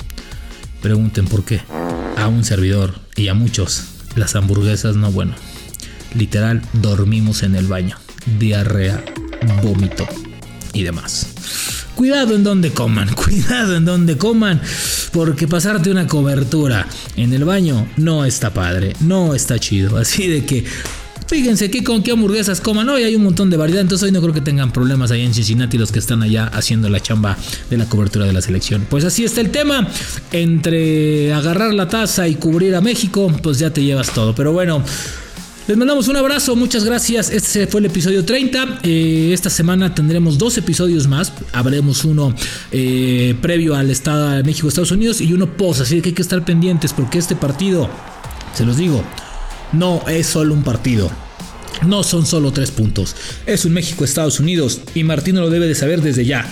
Pregunten 0.81 1.25
por 1.25 1.45
qué. 1.45 1.61
A 2.17 2.27
un 2.27 2.43
servidor 2.43 2.99
y 3.15 3.29
a 3.29 3.33
muchos, 3.33 3.85
las 4.17 4.35
hamburguesas 4.35 4.97
no, 4.97 5.09
bueno. 5.09 5.35
Literal, 6.15 6.61
dormimos 6.73 7.43
en 7.43 7.55
el 7.55 7.67
baño. 7.67 7.97
Diarrea, 8.37 9.01
vómito 9.63 10.05
y 10.73 10.83
demás. 10.83 11.34
Cuidado 11.95 12.35
en 12.35 12.43
donde 12.43 12.71
coman, 12.71 13.09
cuidado 13.15 13.77
en 13.77 13.85
donde 13.85 14.17
coman, 14.17 14.61
porque 15.13 15.47
pasarte 15.47 15.89
una 15.89 16.07
cobertura 16.07 16.87
en 17.15 17.33
el 17.33 17.45
baño 17.45 17.87
no 17.97 18.25
está 18.25 18.53
padre, 18.53 18.93
no 18.99 19.33
está 19.33 19.57
chido. 19.59 19.97
Así 20.05 20.27
de 20.27 20.45
que 20.45 20.65
Fíjense 21.27 21.71
que 21.71 21.83
con 21.83 22.03
qué 22.03 22.11
hamburguesas 22.11 22.61
coman 22.61 22.87
hoy 22.87 23.03
hay 23.03 23.15
un 23.15 23.23
montón 23.23 23.49
de 23.49 23.57
variedad, 23.57 23.81
entonces 23.81 24.05
hoy 24.05 24.11
no 24.11 24.21
creo 24.21 24.31
que 24.31 24.41
tengan 24.41 24.71
problemas 24.71 25.09
ahí 25.09 25.23
en 25.23 25.33
Cincinnati 25.33 25.75
los 25.79 25.91
que 25.91 25.97
están 25.97 26.21
allá 26.21 26.45
haciendo 26.53 26.87
la 26.87 26.99
chamba 26.99 27.35
de 27.67 27.77
la 27.77 27.85
cobertura 27.89 28.25
de 28.25 28.33
la 28.33 28.41
selección. 28.41 28.85
Pues 28.87 29.05
así 29.05 29.23
está 29.23 29.41
el 29.41 29.49
tema, 29.49 29.87
entre 30.31 31.33
agarrar 31.33 31.73
la 31.73 31.87
taza 31.87 32.27
y 32.27 32.35
cubrir 32.35 32.75
a 32.75 32.81
México, 32.81 33.31
pues 33.41 33.57
ya 33.57 33.71
te 33.71 33.83
llevas 33.83 34.13
todo. 34.13 34.35
Pero 34.35 34.53
bueno, 34.53 34.83
les 35.67 35.77
mandamos 35.77 36.07
un 36.07 36.15
abrazo, 36.15 36.55
muchas 36.55 36.83
gracias. 36.83 37.31
Este 37.31 37.65
fue 37.65 37.79
el 37.79 37.87
episodio 37.87 38.23
30. 38.23 38.81
Eh, 38.83 39.31
esta 39.33 39.49
semana 39.49 39.95
tendremos 39.95 40.37
dos 40.37 40.57
episodios 40.59 41.07
más. 41.07 41.33
Habremos 41.53 42.05
uno 42.05 42.35
eh, 42.71 43.35
previo 43.41 43.75
al 43.75 43.89
Estado 43.89 44.29
de 44.29 44.43
México, 44.43 44.67
Estados 44.67 44.91
Unidos 44.91 45.21
y 45.21 45.33
uno 45.33 45.57
post. 45.57 45.81
Así 45.81 46.01
que 46.01 46.09
hay 46.09 46.15
que 46.15 46.21
estar 46.21 46.45
pendientes 46.45 46.93
porque 46.93 47.17
este 47.17 47.35
partido, 47.35 47.89
se 48.53 48.63
los 48.63 48.77
digo, 48.77 49.03
no 49.73 50.03
es 50.07 50.27
solo 50.27 50.53
un 50.53 50.63
partido. 50.63 51.09
No 51.87 52.03
son 52.03 52.27
solo 52.27 52.53
tres 52.53 52.69
puntos. 52.69 53.15
Es 53.47 53.65
un 53.65 53.73
México-Estados 53.73 54.39
Unidos 54.39 54.81
y 54.93 55.03
Martino 55.03 55.41
lo 55.41 55.49
debe 55.49 55.67
de 55.67 55.75
saber 55.75 56.01
desde 56.01 56.25
ya. 56.25 56.47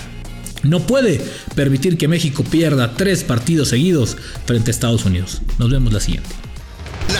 No 0.63 0.87
puede 0.87 1.21
permitir 1.55 1.97
que 1.97 2.07
México 2.07 2.43
pierda 2.43 2.95
tres 2.95 3.23
partidos 3.23 3.69
seguidos 3.69 4.17
frente 4.45 4.71
a 4.71 4.73
Estados 4.73 5.05
Unidos. 5.05 5.41
Nos 5.59 5.69
vemos 5.69 5.93
la 5.93 5.99
siguiente. 5.99 6.42